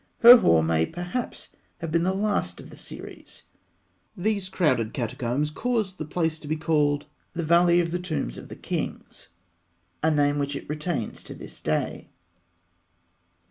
[0.21, 3.43] Herhor may perhaps have been the last of the series.
[4.17, 8.49] These crowded catacombs caused the place to be called "The Valley of the Tombs of
[8.49, 9.27] the Kings,"
[10.01, 12.09] a name which it retains to this day.